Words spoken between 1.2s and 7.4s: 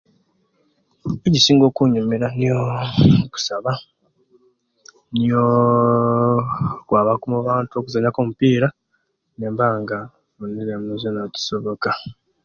Ekisinga okunyumira niyo kusaba niyoo okwabaku